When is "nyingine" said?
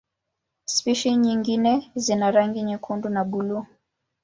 1.15-1.91